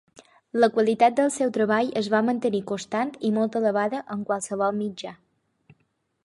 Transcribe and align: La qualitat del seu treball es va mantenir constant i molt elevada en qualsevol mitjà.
La 0.61 0.67
qualitat 0.77 1.17
del 1.19 1.27
seu 1.35 1.51
treball 1.57 1.91
es 2.01 2.09
va 2.13 2.21
mantenir 2.29 2.63
constant 2.71 3.11
i 3.29 3.31
molt 3.37 3.59
elevada 3.61 4.01
en 4.17 4.25
qualsevol 4.31 4.75
mitjà. 4.81 5.15